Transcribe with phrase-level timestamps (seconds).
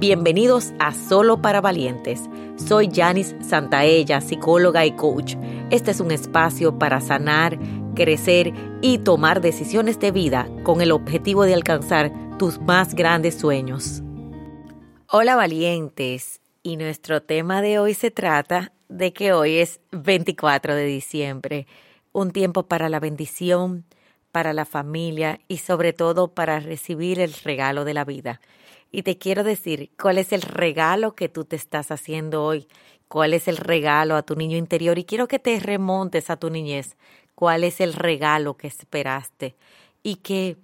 [0.00, 2.22] Bienvenidos a Solo para Valientes.
[2.56, 5.34] Soy Janice Santaella, psicóloga y coach.
[5.68, 7.58] Este es un espacio para sanar,
[7.94, 14.02] crecer y tomar decisiones de vida con el objetivo de alcanzar tus más grandes sueños.
[15.06, 20.86] Hola valientes, y nuestro tema de hoy se trata de que hoy es 24 de
[20.86, 21.66] diciembre,
[22.12, 23.84] un tiempo para la bendición,
[24.32, 28.40] para la familia y sobre todo para recibir el regalo de la vida.
[28.92, 32.66] Y te quiero decir cuál es el regalo que tú te estás haciendo hoy,
[33.08, 36.50] cuál es el regalo a tu niño interior y quiero que te remontes a tu
[36.50, 36.96] niñez,
[37.34, 39.56] cuál es el regalo que esperaste
[40.02, 40.56] y que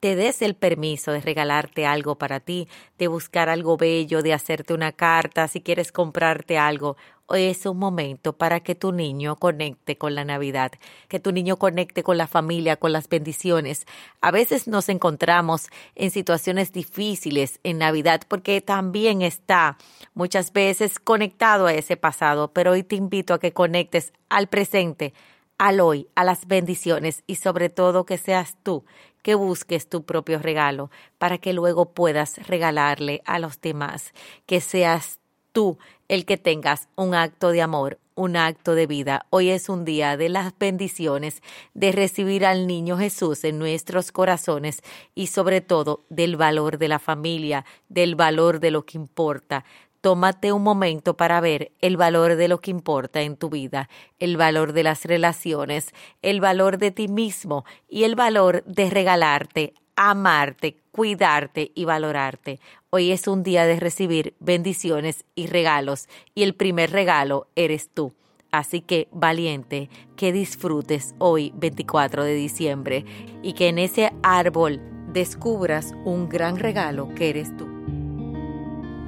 [0.00, 2.68] te des el permiso de regalarte algo para ti,
[2.98, 6.96] de buscar algo bello, de hacerte una carta, si quieres comprarte algo.
[7.26, 10.72] Hoy es un momento para que tu niño conecte con la Navidad,
[11.06, 13.86] que tu niño conecte con la familia, con las bendiciones.
[14.22, 19.76] A veces nos encontramos en situaciones difíciles en Navidad porque también está
[20.14, 25.12] muchas veces conectado a ese pasado, pero hoy te invito a que conectes al presente,
[25.58, 28.82] al hoy, a las bendiciones y sobre todo que seas tú
[29.22, 34.12] que busques tu propio regalo para que luego puedas regalarle a los demás,
[34.46, 35.20] que seas
[35.52, 39.26] tú el que tengas un acto de amor, un acto de vida.
[39.30, 41.42] Hoy es un día de las bendiciones,
[41.74, 44.82] de recibir al niño Jesús en nuestros corazones
[45.14, 49.64] y sobre todo del valor de la familia, del valor de lo que importa,
[50.00, 54.38] Tómate un momento para ver el valor de lo que importa en tu vida, el
[54.38, 60.78] valor de las relaciones, el valor de ti mismo y el valor de regalarte, amarte,
[60.90, 62.60] cuidarte y valorarte.
[62.88, 68.14] Hoy es un día de recibir bendiciones y regalos y el primer regalo eres tú.
[68.50, 73.04] Así que valiente, que disfrutes hoy 24 de diciembre
[73.42, 74.80] y que en ese árbol
[75.12, 77.69] descubras un gran regalo que eres tú.